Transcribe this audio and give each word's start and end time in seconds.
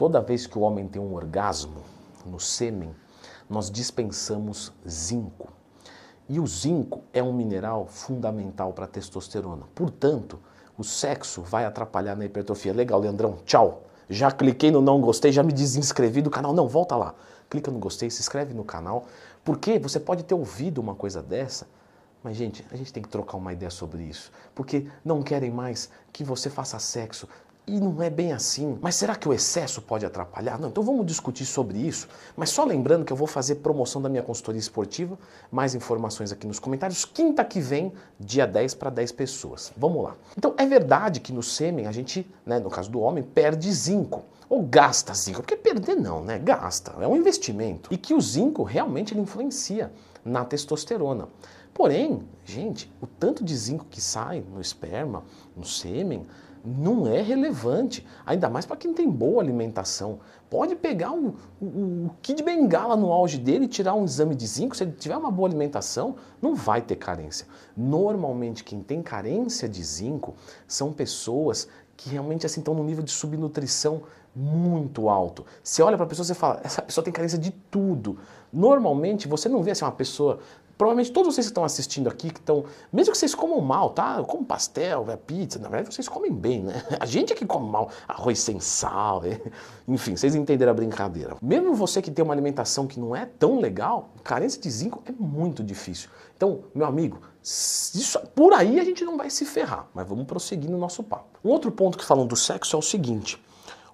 Toda 0.00 0.22
vez 0.22 0.46
que 0.46 0.56
o 0.56 0.62
homem 0.62 0.88
tem 0.88 1.02
um 1.02 1.12
orgasmo 1.12 1.82
no 2.24 2.40
sêmen, 2.40 2.96
nós 3.50 3.70
dispensamos 3.70 4.72
zinco. 4.88 5.52
E 6.26 6.40
o 6.40 6.46
zinco 6.46 7.02
é 7.12 7.22
um 7.22 7.34
mineral 7.34 7.84
fundamental 7.86 8.72
para 8.72 8.86
a 8.86 8.88
testosterona. 8.88 9.66
Portanto, 9.74 10.38
o 10.78 10.82
sexo 10.82 11.42
vai 11.42 11.66
atrapalhar 11.66 12.16
na 12.16 12.24
hipertrofia. 12.24 12.72
Legal, 12.72 12.98
Leandrão, 12.98 13.40
tchau. 13.44 13.82
Já 14.08 14.30
cliquei 14.30 14.70
no 14.70 14.80
não 14.80 15.02
gostei, 15.02 15.32
já 15.32 15.42
me 15.42 15.52
desinscrevi 15.52 16.22
do 16.22 16.30
canal. 16.30 16.54
Não, 16.54 16.66
volta 16.66 16.96
lá. 16.96 17.14
Clica 17.50 17.70
no 17.70 17.78
gostei, 17.78 18.08
se 18.08 18.22
inscreve 18.22 18.54
no 18.54 18.64
canal. 18.64 19.04
Porque 19.44 19.78
você 19.78 20.00
pode 20.00 20.22
ter 20.22 20.32
ouvido 20.32 20.78
uma 20.78 20.94
coisa 20.94 21.22
dessa, 21.22 21.68
mas 22.24 22.38
gente, 22.38 22.64
a 22.72 22.76
gente 22.76 22.90
tem 22.90 23.02
que 23.02 23.08
trocar 23.10 23.36
uma 23.36 23.52
ideia 23.52 23.68
sobre 23.70 24.02
isso. 24.04 24.32
Porque 24.54 24.86
não 25.04 25.22
querem 25.22 25.50
mais 25.50 25.90
que 26.10 26.24
você 26.24 26.48
faça 26.48 26.78
sexo 26.78 27.28
e 27.70 27.80
não 27.80 28.02
é 28.02 28.10
bem 28.10 28.32
assim. 28.32 28.76
Mas 28.82 28.96
será 28.96 29.14
que 29.14 29.28
o 29.28 29.32
excesso 29.32 29.80
pode 29.80 30.04
atrapalhar? 30.04 30.58
Não, 30.58 30.68
então 30.68 30.82
vamos 30.82 31.06
discutir 31.06 31.46
sobre 31.46 31.78
isso. 31.78 32.08
Mas 32.36 32.50
só 32.50 32.64
lembrando 32.64 33.04
que 33.04 33.12
eu 33.12 33.16
vou 33.16 33.28
fazer 33.28 33.56
promoção 33.56 34.02
da 34.02 34.08
minha 34.08 34.22
consultoria 34.22 34.58
esportiva. 34.58 35.16
Mais 35.52 35.74
informações 35.74 36.32
aqui 36.32 36.46
nos 36.46 36.58
comentários. 36.58 37.04
Quinta 37.04 37.44
que 37.44 37.60
vem, 37.60 37.92
dia 38.18 38.46
10 38.46 38.74
para 38.74 38.90
10 38.90 39.12
pessoas. 39.12 39.72
Vamos 39.76 40.02
lá. 40.02 40.16
Então 40.36 40.52
é 40.58 40.66
verdade 40.66 41.20
que 41.20 41.32
no 41.32 41.42
sêmen 41.42 41.86
a 41.86 41.92
gente, 41.92 42.28
né, 42.44 42.58
no 42.58 42.68
caso 42.68 42.90
do 42.90 42.98
homem, 43.00 43.22
perde 43.22 43.70
zinco. 43.72 44.24
Ou 44.48 44.62
gasta 44.62 45.14
zinco. 45.14 45.40
Porque 45.40 45.56
perder 45.56 45.94
não, 45.94 46.24
né? 46.24 46.40
Gasta. 46.40 46.92
É 47.00 47.06
um 47.06 47.16
investimento. 47.16 47.94
E 47.94 47.96
que 47.96 48.12
o 48.12 48.20
zinco 48.20 48.64
realmente 48.64 49.14
ele 49.14 49.20
influencia 49.20 49.92
na 50.24 50.44
testosterona. 50.44 51.28
Porém, 51.72 52.24
gente, 52.44 52.92
o 53.00 53.06
tanto 53.06 53.44
de 53.44 53.56
zinco 53.56 53.86
que 53.88 54.00
sai 54.00 54.44
no 54.52 54.60
esperma, 54.60 55.22
no 55.56 55.64
sêmen, 55.64 56.26
não 56.64 57.06
é 57.06 57.22
relevante, 57.22 58.06
ainda 58.24 58.48
mais 58.48 58.66
para 58.66 58.76
quem 58.76 58.92
tem 58.92 59.10
boa 59.10 59.42
alimentação. 59.42 60.20
Pode 60.48 60.76
pegar 60.76 61.12
o, 61.12 61.36
o, 61.60 61.64
o 61.64 62.10
Kid 62.20 62.42
Bengala 62.42 62.96
no 62.96 63.12
auge 63.12 63.38
dele 63.38 63.64
e 63.64 63.68
tirar 63.68 63.94
um 63.94 64.04
exame 64.04 64.34
de 64.34 64.46
zinco, 64.46 64.76
se 64.76 64.84
ele 64.84 64.92
tiver 64.92 65.16
uma 65.16 65.30
boa 65.30 65.48
alimentação, 65.48 66.16
não 66.40 66.54
vai 66.54 66.82
ter 66.82 66.96
carência. 66.96 67.46
Normalmente, 67.76 68.64
quem 68.64 68.82
tem 68.82 69.02
carência 69.02 69.68
de 69.68 69.82
zinco 69.82 70.34
são 70.66 70.92
pessoas 70.92 71.68
que 71.96 72.10
realmente 72.10 72.46
assim, 72.46 72.60
estão 72.60 72.74
num 72.74 72.84
nível 72.84 73.04
de 73.04 73.10
subnutrição 73.10 74.02
muito 74.34 75.08
alto. 75.08 75.44
Você 75.62 75.82
olha 75.82 75.96
para 75.96 76.06
a 76.06 76.08
pessoa 76.08 76.26
e 76.30 76.34
fala, 76.34 76.60
essa 76.64 76.80
pessoa 76.80 77.04
tem 77.04 77.12
carência 77.12 77.38
de 77.38 77.50
tudo. 77.50 78.18
Normalmente, 78.52 79.28
você 79.28 79.48
não 79.48 79.62
vê 79.62 79.72
assim, 79.72 79.84
uma 79.84 79.92
pessoa 79.92 80.38
Provavelmente 80.80 81.12
todos 81.12 81.34
vocês 81.34 81.46
que 81.46 81.50
estão 81.50 81.62
assistindo 81.62 82.08
aqui, 82.08 82.30
que 82.30 82.40
estão. 82.40 82.64
Mesmo 82.90 83.12
que 83.12 83.18
vocês 83.18 83.34
comam 83.34 83.60
mal, 83.60 83.90
tá? 83.90 84.24
Como 84.24 84.42
pastel, 84.42 85.10
é 85.10 85.16
pizza, 85.18 85.58
na 85.58 85.68
verdade 85.68 85.94
vocês 85.94 86.08
comem 86.08 86.32
bem, 86.32 86.62
né? 86.62 86.82
A 86.98 87.04
gente 87.04 87.34
é 87.34 87.36
que 87.36 87.44
come 87.44 87.68
mal, 87.68 87.90
arroz 88.08 88.38
sem 88.38 88.58
sal, 88.60 89.22
é... 89.26 89.38
enfim, 89.86 90.16
vocês 90.16 90.34
entenderam 90.34 90.72
a 90.72 90.74
brincadeira. 90.74 91.36
Mesmo 91.42 91.74
você 91.74 92.00
que 92.00 92.10
tem 92.10 92.24
uma 92.24 92.32
alimentação 92.32 92.86
que 92.86 92.98
não 92.98 93.14
é 93.14 93.26
tão 93.26 93.60
legal, 93.60 94.08
carência 94.24 94.58
de 94.58 94.70
zinco 94.70 95.02
é 95.04 95.12
muito 95.12 95.62
difícil. 95.62 96.08
Então, 96.34 96.64
meu 96.74 96.86
amigo, 96.86 97.20
isso, 97.42 98.18
por 98.34 98.54
aí 98.54 98.80
a 98.80 98.84
gente 98.84 99.04
não 99.04 99.18
vai 99.18 99.28
se 99.28 99.44
ferrar, 99.44 99.86
mas 99.92 100.08
vamos 100.08 100.24
prosseguir 100.24 100.70
no 100.70 100.78
nosso 100.78 101.02
papo. 101.02 101.38
Um 101.44 101.50
outro 101.50 101.70
ponto 101.70 101.98
que 101.98 102.04
falam 102.06 102.26
do 102.26 102.36
sexo 102.36 102.74
é 102.74 102.78
o 102.78 102.82
seguinte: 102.82 103.38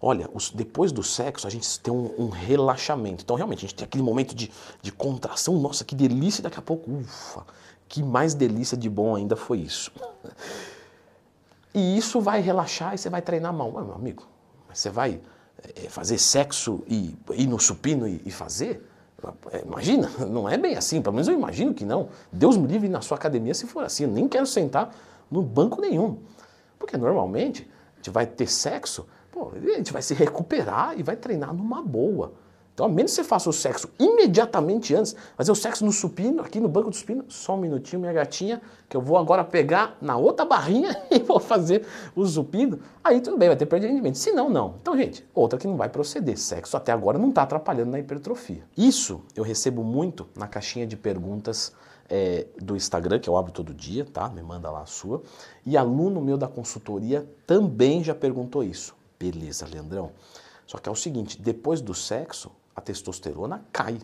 Olha, 0.01 0.29
os, 0.33 0.51
depois 0.51 0.93
do 0.93 1.03
sexo 1.03 1.47
a 1.47 1.51
gente 1.51 1.81
tem 1.81 1.93
um, 1.93 2.13
um, 2.19 2.29
relaxamento. 2.29 3.25
Então, 3.25 3.35
realmente, 3.37 3.59
a 3.59 3.69
gente 3.69 3.75
tem 3.75 3.85
aquele 3.85 4.03
momento 4.03 4.35
de, 4.35 4.51
de 4.83 4.93
contração. 4.93 5.59
Nossa, 5.59 5.85
que 5.85 5.95
delícia! 5.95 6.43
Daqui 6.43 6.59
a 6.59 6.63
pouco, 6.63 6.91
ufa, 6.91 7.45
que 7.89 8.03
mais 8.03 8.35
delícia 8.35 8.77
de 8.77 8.89
bom 8.89 9.17
ainda 9.17 9.37
foi 9.37 9.59
isso. 9.59 9.91
E 11.75 11.97
isso 11.97 12.21
vai 12.21 12.41
relaxar 12.41 12.95
e 12.95 12.99
você 12.99 13.09
vai 13.09 13.23
treinar 13.23 13.53
mal. 13.53 13.71
Mas, 13.71 13.85
meu 13.85 13.95
amigo, 13.95 14.27
você 14.73 14.91
vai 14.91 15.21
é, 15.75 15.89
fazer 15.89 16.19
sexo 16.19 16.83
e 16.87 17.17
ir 17.33 17.47
no 17.47 17.59
supino 17.59 18.07
e, 18.07 18.21
e 18.25 18.31
fazer? 18.31 18.87
É, 19.51 19.63
imagina, 19.63 20.11
não 20.29 20.49
é 20.49 20.59
bem 20.59 20.77
assim. 20.77 21.01
Pelo 21.01 21.15
menos 21.15 21.29
eu 21.29 21.35
imagino 21.35 21.73
que 21.73 21.85
não. 21.85 22.09
Deus 22.31 22.57
me 22.57 22.67
livre 22.67 22.89
na 22.89 23.01
sua 23.01 23.17
academia 23.17 23.55
se 23.55 23.67
for 23.67 23.85
assim. 23.85 24.05
Eu 24.05 24.11
nem 24.11 24.29
quero 24.29 24.47
sentar 24.47 24.95
no 25.31 25.43
banco 25.43 25.81
nenhum. 25.81 26.19
Porque 26.79 26.97
normalmente 26.97 27.69
a 27.95 27.97
gente 27.97 28.11
vai 28.11 28.27
ter 28.27 28.47
sexo 28.47 29.07
Pô, 29.37 29.53
a 29.55 29.77
gente 29.77 29.93
vai 29.93 30.01
se 30.01 30.15
recuperar 30.15 30.99
e 30.99 31.03
vai 31.03 31.15
treinar 31.15 31.53
numa 31.53 31.83
boa. 31.83 32.33
Então, 32.73 32.87
a 32.87 32.89
menos 32.89 33.11
que 33.11 33.17
você 33.17 33.25
faça 33.25 33.51
o 33.51 33.53
sexo 33.53 33.87
imediatamente 33.99 34.95
antes, 34.95 35.15
fazer 35.37 35.53
o 35.53 35.55
sexo 35.55 35.85
no 35.85 35.93
supino, 35.93 36.41
aqui 36.41 36.59
no 36.59 36.71
banco 36.71 36.89
do 36.89 36.97
supino, 36.97 37.23
só 37.29 37.55
um 37.55 37.59
minutinho, 37.59 38.01
minha 38.01 38.15
gatinha, 38.15 38.63
que 38.89 38.97
eu 38.97 39.01
vou 39.03 39.19
agora 39.19 39.45
pegar 39.45 39.99
na 40.01 40.17
outra 40.17 40.47
barrinha 40.47 40.97
e 41.13 41.19
vou 41.19 41.39
fazer 41.39 41.87
o 42.15 42.25
supino, 42.25 42.81
aí 43.05 43.21
tudo 43.21 43.37
bem, 43.37 43.49
vai 43.49 43.59
ter 43.59 43.67
perda 43.67 43.87
de 43.87 43.93
rendimento. 43.93 44.17
Se 44.17 44.33
não, 44.33 44.49
não. 44.49 44.77
Então, 44.81 44.97
gente, 44.97 45.23
outra 45.35 45.59
que 45.59 45.67
não 45.67 45.77
vai 45.77 45.91
proceder. 45.91 46.39
Sexo 46.39 46.75
até 46.75 46.93
agora 46.93 47.19
não 47.19 47.29
está 47.29 47.43
atrapalhando 47.43 47.91
na 47.91 47.99
hipertrofia. 47.99 48.65
Isso 48.75 49.21
eu 49.37 49.45
recebo 49.45 49.85
muito 49.85 50.27
na 50.35 50.49
caixinha 50.49 50.87
de 50.87 50.97
perguntas 50.97 51.75
é, 52.09 52.47
do 52.59 52.75
Instagram, 52.75 53.19
que 53.19 53.29
eu 53.29 53.37
abro 53.37 53.53
todo 53.53 53.75
dia, 53.75 54.07
tá? 54.07 54.31
Me 54.31 54.43
manda 54.43 54.71
lá 54.71 54.81
a 54.81 54.87
sua. 54.87 55.23
E 55.67 55.77
aluno 55.77 56.23
meu 56.23 56.39
da 56.39 56.49
consultoria 56.49 57.29
também 57.47 58.03
já 58.03 58.15
perguntou 58.15 58.65
isso. 58.65 58.97
Beleza, 59.19 59.67
Leandrão. 59.67 60.13
Só 60.67 60.79
que 60.79 60.89
é 60.89 60.93
o 60.93 60.97
seguinte, 60.97 61.41
depois 61.41 61.81
do 61.81 61.95
sexo, 61.95 62.51
a 62.75 62.81
testosterona 62.81 63.65
cai. 63.73 63.99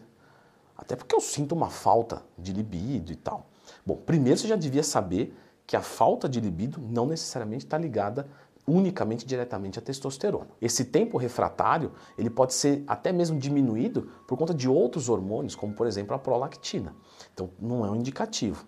Até 0.77 0.97
porque 0.97 1.15
eu 1.15 1.21
sinto 1.21 1.53
uma 1.53 1.69
falta 1.69 2.23
de 2.39 2.53
libido 2.53 3.13
e 3.13 3.17
tal. 3.17 3.47
Bom, 3.85 3.97
primeiro 3.97 4.39
você 4.39 4.49
já 4.49 4.57
devia 4.57 4.83
saber 4.83 5.37
que 5.67 5.77
a 5.77 5.83
falta 5.83 6.29
de 6.29 6.41
libido 6.41 6.81
não 6.81 7.07
necessariamente 7.07 7.65
está 7.65 7.79
ligada 7.79 8.29
unicamente 8.67 9.27
diretamente 9.27 9.79
à 9.79 9.83
testosterona. 9.83 10.49
Esse 10.61 10.85
tempo 10.85 11.19
refratário, 11.19 11.93
ele 12.17 12.31
pode 12.31 12.55
ser 12.55 12.85
até 12.87 13.13
mesmo 13.13 13.39
diminuído 13.39 14.11
por 14.27 14.39
conta 14.39 14.55
de 14.55 14.69
outros 14.69 15.09
hormônios, 15.09 15.55
como 15.55 15.75
por 15.75 15.87
exemplo 15.87 16.15
a 16.15 16.19
prolactina. 16.19 16.95
Então, 17.35 17.51
não 17.59 17.85
é 17.85 17.91
um 17.91 17.97
indicativo. 17.97 18.65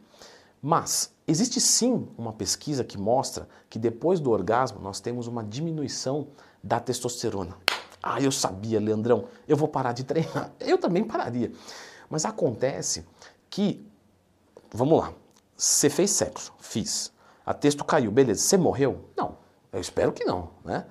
Mas 0.66 1.12
existe 1.28 1.60
sim 1.60 2.08
uma 2.16 2.32
pesquisa 2.32 2.82
que 2.82 2.96
mostra 2.96 3.46
que 3.68 3.78
depois 3.78 4.18
do 4.18 4.30
orgasmo 4.30 4.80
nós 4.80 4.98
temos 4.98 5.26
uma 5.26 5.44
diminuição 5.44 6.28
da 6.62 6.80
testosterona. 6.80 7.54
Ah, 8.02 8.18
eu 8.18 8.32
sabia, 8.32 8.80
Leandrão, 8.80 9.26
eu 9.46 9.58
vou 9.58 9.68
parar 9.68 9.92
de 9.92 10.04
treinar. 10.04 10.54
Eu 10.58 10.78
também 10.78 11.04
pararia. 11.04 11.52
Mas 12.08 12.24
acontece 12.24 13.06
que, 13.50 13.86
vamos 14.72 14.98
lá, 15.00 15.12
você 15.54 15.90
fez 15.90 16.12
sexo, 16.12 16.54
fiz. 16.58 17.12
A 17.44 17.52
texto 17.52 17.84
caiu, 17.84 18.10
beleza. 18.10 18.40
Você 18.40 18.56
morreu? 18.56 19.10
Não, 19.14 19.36
eu 19.70 19.82
espero 19.82 20.12
que 20.12 20.24
não, 20.24 20.48
né? 20.64 20.86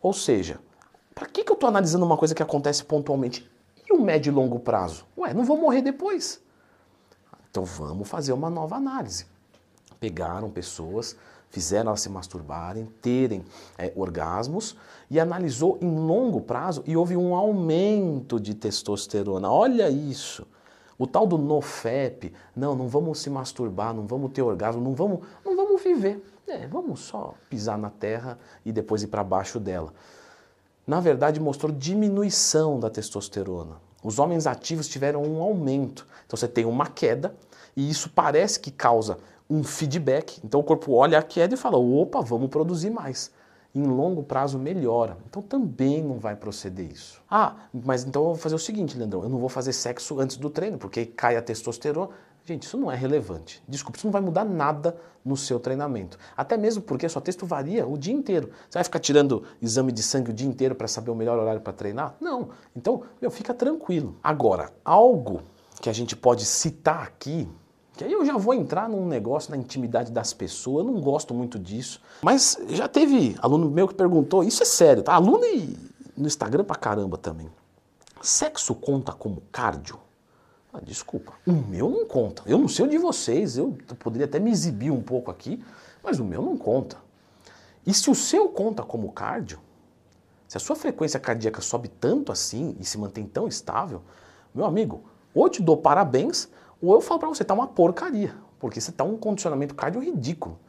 Ou 0.00 0.12
seja, 0.12 0.60
para 1.12 1.26
que, 1.26 1.42
que 1.42 1.50
eu 1.50 1.54
estou 1.54 1.68
analisando 1.68 2.06
uma 2.06 2.16
coisa 2.16 2.32
que 2.32 2.42
acontece 2.44 2.84
pontualmente? 2.84 3.50
E 3.88 3.92
o 3.92 4.00
médio 4.00 4.30
e 4.30 4.34
longo 4.34 4.60
prazo? 4.60 5.04
Ué, 5.18 5.34
não 5.34 5.44
vou 5.44 5.56
morrer 5.56 5.82
depois. 5.82 6.40
Então 7.52 7.66
vamos 7.66 8.08
fazer 8.08 8.32
uma 8.32 8.48
nova 8.48 8.76
análise. 8.76 9.26
Pegaram 10.00 10.50
pessoas, 10.50 11.14
fizeram 11.50 11.90
elas 11.90 12.00
se 12.00 12.08
masturbarem, 12.08 12.86
terem 13.02 13.44
é, 13.76 13.92
orgasmos 13.94 14.74
e 15.10 15.20
analisou 15.20 15.76
em 15.82 15.94
longo 15.94 16.40
prazo 16.40 16.82
e 16.86 16.96
houve 16.96 17.14
um 17.14 17.34
aumento 17.34 18.40
de 18.40 18.54
testosterona. 18.54 19.52
Olha 19.52 19.90
isso! 19.90 20.46
O 20.98 21.06
tal 21.06 21.26
do 21.26 21.36
NoFap, 21.36 22.32
não, 22.56 22.74
não 22.74 22.88
vamos 22.88 23.18
se 23.18 23.28
masturbar, 23.28 23.92
não 23.92 24.06
vamos 24.06 24.32
ter 24.32 24.40
orgasmo, 24.40 24.80
não 24.80 24.94
vamos, 24.94 25.20
não 25.44 25.54
vamos 25.54 25.82
viver. 25.82 26.24
É, 26.48 26.66
vamos 26.66 27.00
só 27.00 27.34
pisar 27.50 27.76
na 27.76 27.90
terra 27.90 28.38
e 28.64 28.72
depois 28.72 29.02
ir 29.02 29.08
para 29.08 29.22
baixo 29.22 29.60
dela. 29.60 29.92
Na 30.86 31.00
verdade, 31.00 31.38
mostrou 31.38 31.70
diminuição 31.70 32.80
da 32.80 32.88
testosterona. 32.88 33.76
Os 34.02 34.18
homens 34.18 34.46
ativos 34.46 34.88
tiveram 34.88 35.22
um 35.22 35.40
aumento. 35.40 36.06
Então 36.26 36.36
você 36.36 36.48
tem 36.48 36.64
uma 36.64 36.86
queda 36.86 37.34
e 37.76 37.88
isso 37.88 38.10
parece 38.10 38.58
que 38.58 38.70
causa 38.70 39.18
um 39.48 39.62
feedback. 39.62 40.40
Então 40.44 40.60
o 40.60 40.64
corpo 40.64 40.92
olha 40.92 41.18
a 41.18 41.22
queda 41.22 41.54
e 41.54 41.56
fala: 41.56 41.78
opa, 41.78 42.20
vamos 42.20 42.48
produzir 42.48 42.90
mais. 42.90 43.30
Em 43.74 43.84
longo 43.86 44.22
prazo 44.22 44.58
melhora. 44.58 45.16
Então 45.28 45.40
também 45.40 46.02
não 46.02 46.18
vai 46.18 46.36
proceder 46.36 46.90
isso. 46.90 47.22
Ah, 47.30 47.56
mas 47.72 48.04
então 48.04 48.22
eu 48.22 48.28
vou 48.28 48.36
fazer 48.36 48.54
o 48.54 48.58
seguinte, 48.58 48.98
Leandrão: 48.98 49.22
eu 49.22 49.28
não 49.28 49.38
vou 49.38 49.48
fazer 49.48 49.72
sexo 49.72 50.20
antes 50.20 50.36
do 50.36 50.50
treino, 50.50 50.78
porque 50.78 51.06
cai 51.06 51.36
a 51.36 51.42
testosterona. 51.42 52.10
Gente, 52.44 52.64
isso 52.64 52.76
não 52.76 52.90
é 52.90 52.96
relevante. 52.96 53.62
Desculpe, 53.68 53.98
isso 53.98 54.06
não 54.06 54.12
vai 54.12 54.20
mudar 54.20 54.44
nada 54.44 54.96
no 55.24 55.36
seu 55.36 55.60
treinamento. 55.60 56.18
Até 56.36 56.56
mesmo 56.56 56.82
porque 56.82 57.08
sua 57.08 57.22
texto 57.22 57.46
varia 57.46 57.86
o 57.86 57.96
dia 57.96 58.12
inteiro. 58.12 58.50
Você 58.68 58.78
vai 58.78 58.84
ficar 58.84 58.98
tirando 58.98 59.44
exame 59.60 59.92
de 59.92 60.02
sangue 60.02 60.30
o 60.30 60.34
dia 60.34 60.48
inteiro 60.48 60.74
para 60.74 60.88
saber 60.88 61.10
o 61.10 61.14
melhor 61.14 61.38
horário 61.38 61.60
para 61.60 61.72
treinar? 61.72 62.16
Não. 62.20 62.50
Então, 62.74 63.02
meu, 63.20 63.30
fica 63.30 63.54
tranquilo. 63.54 64.16
Agora, 64.22 64.72
algo 64.84 65.42
que 65.80 65.88
a 65.88 65.92
gente 65.92 66.16
pode 66.16 66.44
citar 66.44 67.02
aqui, 67.04 67.48
que 67.96 68.02
aí 68.02 68.12
eu 68.12 68.24
já 68.24 68.36
vou 68.36 68.54
entrar 68.54 68.88
num 68.88 69.06
negócio 69.06 69.52
na 69.52 69.56
intimidade 69.56 70.10
das 70.10 70.32
pessoas, 70.32 70.84
eu 70.84 70.92
não 70.92 71.00
gosto 71.00 71.32
muito 71.32 71.58
disso. 71.58 72.00
Mas 72.22 72.58
já 72.68 72.88
teve 72.88 73.36
aluno 73.40 73.70
meu 73.70 73.86
que 73.86 73.94
perguntou, 73.94 74.42
isso 74.42 74.62
é 74.62 74.66
sério, 74.66 75.04
tá? 75.04 75.14
Aluno 75.14 75.44
e 75.44 75.76
no 76.16 76.26
Instagram 76.26 76.64
pra 76.64 76.76
caramba 76.76 77.16
também. 77.16 77.48
Sexo 78.20 78.74
conta 78.74 79.12
como 79.12 79.42
cardio? 79.52 79.98
Ah, 80.72 80.80
desculpa, 80.80 81.34
o 81.46 81.52
meu 81.52 81.90
não 81.90 82.06
conta. 82.06 82.42
Eu 82.46 82.56
não 82.56 82.66
sei 82.66 82.86
o 82.86 82.88
de 82.88 82.96
vocês, 82.96 83.58
eu 83.58 83.76
poderia 83.98 84.24
até 84.24 84.38
me 84.40 84.50
exibir 84.50 84.90
um 84.90 85.02
pouco 85.02 85.30
aqui, 85.30 85.62
mas 86.02 86.18
o 86.18 86.24
meu 86.24 86.40
não 86.40 86.56
conta. 86.56 86.96
E 87.86 87.92
se 87.92 88.08
o 88.10 88.14
seu 88.14 88.48
conta 88.48 88.82
como 88.82 89.12
cardio, 89.12 89.60
Se 90.52 90.58
a 90.58 90.60
sua 90.60 90.76
frequência 90.76 91.18
cardíaca 91.18 91.62
sobe 91.62 91.88
tanto 91.88 92.30
assim 92.30 92.76
e 92.78 92.84
se 92.84 92.98
mantém 92.98 93.24
tão 93.24 93.48
estável, 93.48 94.02
meu 94.54 94.66
amigo, 94.66 95.02
ou 95.32 95.48
te 95.48 95.62
dou 95.62 95.78
parabéns, 95.78 96.46
ou 96.78 96.92
eu 96.92 97.00
falo 97.00 97.20
para 97.20 97.28
você, 97.30 97.42
tá 97.42 97.54
uma 97.54 97.66
porcaria, 97.66 98.36
porque 98.60 98.78
você 98.78 98.92
tá 98.92 99.02
um 99.02 99.16
condicionamento 99.16 99.74
cardio 99.74 100.02
ridículo. 100.02 100.60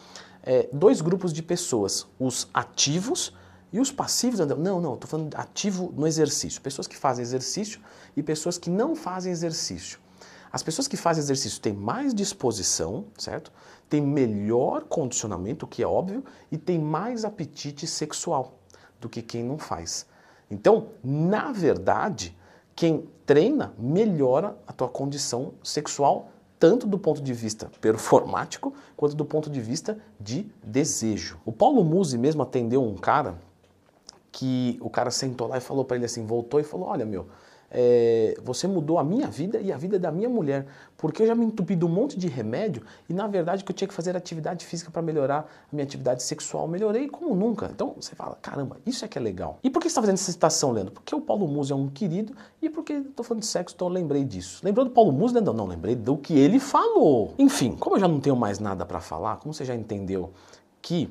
é, 0.49 0.67
dois 0.73 1.03
grupos 1.03 1.31
de 1.31 1.43
pessoas, 1.43 2.06
os 2.19 2.49
ativos 2.55 3.35
e 3.71 3.79
os 3.79 3.93
passivos. 3.93 4.41
Não, 4.41 4.81
não, 4.81 4.95
estou 4.95 5.06
falando 5.06 5.35
ativo 5.37 5.93
no 5.95 6.06
exercício. 6.06 6.59
Pessoas 6.62 6.87
que 6.87 6.97
fazem 6.97 7.23
exercício 7.23 7.79
e 8.17 8.23
pessoas 8.23 8.56
que 8.56 8.71
não 8.71 8.97
fazem 8.97 9.31
exercício. 9.31 10.00
As 10.50 10.62
pessoas 10.62 10.89
que 10.89 10.97
fazem 10.97 11.23
exercício 11.23 11.61
têm 11.61 11.75
mais 11.75 12.15
disposição, 12.15 13.05
certo? 13.19 13.53
Tem 13.91 14.00
melhor 14.00 14.85
condicionamento, 14.85 15.67
o 15.67 15.69
que 15.69 15.83
é 15.83 15.87
óbvio, 15.87 16.25
e 16.51 16.56
tem 16.56 16.79
mais 16.79 17.27
apetite 17.27 17.87
sexual 17.87 18.59
do 18.99 19.06
que 19.06 19.21
quem 19.21 19.44
não 19.44 19.59
faz. 19.59 20.06
Então, 20.51 20.93
na 21.05 21.53
verdade, 21.53 22.35
quem 22.75 23.06
treina 23.27 23.75
melhora 23.79 24.56
a 24.67 24.73
tua 24.73 24.89
condição 24.89 25.53
sexual, 25.62 26.31
tanto 26.58 26.87
do 26.87 26.99
ponto 26.99 27.22
de 27.22 27.32
vista 27.32 27.70
performático, 27.81 28.75
quanto 28.96 29.14
do 29.14 29.25
ponto 29.25 29.49
de 29.49 29.60
vista 29.60 29.99
de 30.20 30.50
desejo. 30.62 31.38
O 31.44 31.52
Paulo 31.52 31.84
Musi 31.84 32.19
mesmo 32.19 32.43
atendeu 32.43 32.82
um 32.82 32.96
cara 32.96 33.38
que 34.32 34.78
o 34.81 34.90
cara 34.90 35.10
sentou 35.10 35.46
lá 35.46 35.58
e 35.58 35.60
falou 35.60 35.84
para 35.84 35.96
ele 35.96 36.06
assim, 36.06 36.26
voltou 36.26 36.60
e 36.60 36.64
falou: 36.64 36.88
Olha, 36.88 37.06
meu, 37.06 37.26
é, 37.70 38.35
você 38.43 38.67
mudou 38.67 38.99
a 38.99 39.05
minha 39.05 39.26
vida 39.26 39.61
e 39.61 39.73
a 39.73 39.76
vida 39.76 39.99
da 39.99 40.11
minha 40.11 40.29
mulher, 40.29 40.67
porque 40.97 41.23
eu 41.23 41.26
já 41.26 41.35
me 41.35 41.44
entupi 41.44 41.76
de 41.76 41.85
um 41.85 41.88
monte 41.88 42.19
de 42.19 42.26
remédio 42.26 42.82
e 43.09 43.12
na 43.12 43.26
verdade 43.26 43.62
que 43.62 43.70
eu 43.70 43.76
tinha 43.76 43.87
que 43.87 43.94
fazer 43.94 44.17
atividade 44.17 44.65
física 44.65 44.91
para 44.91 45.03
melhorar 45.03 45.41
a 45.41 45.75
minha 45.76 45.85
atividade 45.85 46.23
sexual, 46.23 46.67
melhorei 46.67 47.09
como 47.09 47.35
nunca. 47.35 47.70
Então 47.73 47.94
você 47.99 48.15
fala, 48.15 48.37
caramba, 48.41 48.79
isso 48.87 49.05
é 49.05 49.09
que 49.09 49.19
é 49.19 49.20
legal. 49.20 49.59
E 49.62 49.70
por 49.70 49.81
que 49.81 49.88
você 49.88 49.93
está 49.93 50.00
fazendo 50.00 50.15
essa 50.15 50.32
citação, 50.32 50.73
Leandro? 50.73 50.93
Porque 50.94 51.15
o 51.15 51.20
Paulo 51.20 51.47
Musi 51.47 51.73
é 51.73 51.76
um 51.76 51.88
querido 51.88 52.35
e 52.61 52.70
porque 52.70 52.94
estou 52.94 53.25
falando 53.25 53.43
de 53.43 53.49
sexo, 53.49 53.75
então 53.75 53.88
eu 53.88 53.93
lembrei 53.93 54.25
disso. 54.25 54.61
Lembrou 54.65 54.85
do 54.85 54.91
Paulo 54.91 55.12
Musi, 55.12 55.35
Leandro? 55.35 55.53
Não, 55.53 55.67
lembrei 55.67 55.94
do 55.94 56.17
que 56.17 56.38
ele 56.38 56.59
falou. 56.59 57.35
Enfim, 57.38 57.76
como 57.76 57.97
eu 57.97 58.00
já 58.00 58.09
não 58.09 58.20
tenho 58.20 58.37
mais 58.37 58.59
nada 58.59 58.87
para 58.87 59.00
falar, 59.00 59.37
como 59.37 59.53
você 59.53 59.65
já 59.65 59.75
entendeu 59.75 60.32
que 60.81 61.11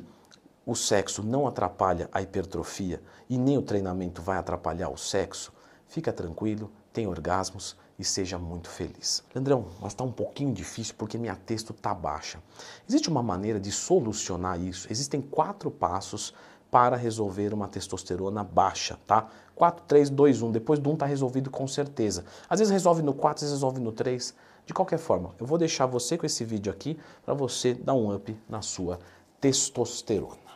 o 0.65 0.75
sexo 0.75 1.23
não 1.23 1.47
atrapalha 1.47 2.09
a 2.11 2.21
hipertrofia 2.21 3.01
e 3.29 3.37
nem 3.37 3.57
o 3.57 3.61
treinamento 3.61 4.21
vai 4.21 4.37
atrapalhar 4.37 4.89
o 4.89 4.97
sexo, 4.97 5.53
fica 5.87 6.11
tranquilo, 6.11 6.69
tenha 6.93 7.09
orgasmos 7.09 7.75
e 7.99 8.03
seja 8.03 8.37
muito 8.37 8.69
feliz. 8.69 9.23
Leandrão, 9.33 9.67
mas 9.81 9.93
está 9.93 10.03
um 10.03 10.11
pouquinho 10.11 10.53
difícil 10.53 10.95
porque 10.97 11.17
minha 11.17 11.35
texto 11.35 11.71
está 11.71 11.93
baixa. 11.93 12.39
Existe 12.87 13.09
uma 13.09 13.23
maneira 13.23 13.59
de 13.59 13.71
solucionar 13.71 14.59
isso? 14.59 14.87
Existem 14.91 15.21
quatro 15.21 15.71
passos 15.71 16.33
para 16.69 16.95
resolver 16.95 17.53
uma 17.53 17.67
testosterona 17.67 18.43
baixa, 18.43 18.99
tá? 19.07 19.27
4, 19.55 19.85
3, 19.87 20.09
2, 20.09 20.41
1. 20.41 20.51
Depois 20.51 20.79
do 20.79 20.89
1 20.89 20.93
está 20.93 21.05
resolvido 21.05 21.49
com 21.49 21.67
certeza. 21.67 22.25
Às 22.49 22.59
vezes 22.59 22.71
resolve 22.71 23.01
no 23.01 23.13
4, 23.13 23.35
às 23.35 23.41
vezes 23.41 23.53
resolve 23.55 23.79
no 23.79 23.91
3. 23.91 24.33
De 24.65 24.73
qualquer 24.73 24.99
forma, 24.99 25.33
eu 25.39 25.45
vou 25.45 25.57
deixar 25.57 25.85
você 25.85 26.17
com 26.17 26.25
esse 26.25 26.43
vídeo 26.43 26.71
aqui 26.71 26.99
para 27.23 27.33
você 27.33 27.73
dar 27.73 27.93
um 27.93 28.13
up 28.13 28.37
na 28.49 28.61
sua 28.61 28.99
testosterona. 29.39 30.46